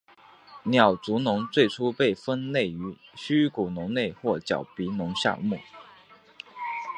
[0.63, 5.59] 鸟足龙最初被分类于虚骨龙类或角鼻龙下目。